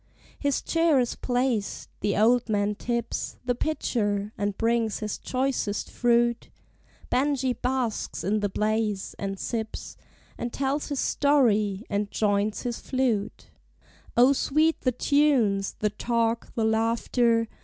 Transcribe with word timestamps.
His 0.39 0.63
chair 0.63 0.99
is 0.99 1.13
placed; 1.15 1.87
the 1.99 2.17
old 2.17 2.49
man 2.49 2.73
tips 2.73 3.37
The 3.45 3.53
pitcher, 3.53 4.33
and 4.35 4.57
brings 4.57 4.97
his 4.97 5.19
choicest 5.19 5.91
fruit; 5.91 6.49
Benjie 7.11 7.53
basks 7.61 8.23
in 8.23 8.39
the 8.39 8.49
blaze, 8.49 9.13
and 9.19 9.37
sips, 9.37 9.97
And 10.39 10.51
tells 10.51 10.87
his 10.87 10.99
story, 10.99 11.85
and 11.87 12.09
joints 12.09 12.63
his 12.63 12.79
flute: 12.79 13.51
O, 14.17 14.33
sweet 14.33 14.81
the 14.81 14.91
tunes, 14.91 15.75
the 15.77 15.91
talk, 15.91 16.51
the 16.55 16.65
laughter! 16.65 17.47